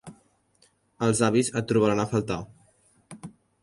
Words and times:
Els 1.09 1.21
avis 1.29 1.53
et 1.63 1.71
trobaran 1.75 2.05
a 2.05 2.09
faltar. 2.15 2.43